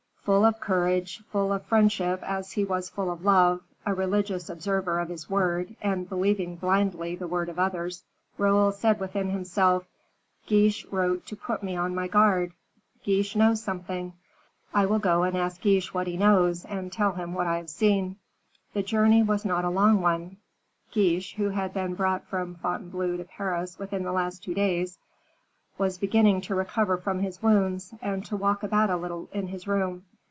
[0.23, 4.99] Full of courage, full of friendship as he was full of love; a religious observer
[4.99, 8.03] of his word, and believing blindly the word of others,
[8.37, 9.87] Raoul said within himself,
[10.45, 12.53] "Guiche wrote to put me on my guard,
[13.03, 14.13] Guiche knows something;
[14.75, 17.71] I will go and ask Guiche what he knows, and tell him what I have
[17.71, 18.17] seen."
[18.75, 20.37] The journey was not a long one.
[20.91, 24.99] Guiche, who had been brought from Fontainebleau to Paris within the last two days,
[25.79, 29.67] was beginning to recover from his wounds, and to walk about a little in his
[29.67, 30.05] room.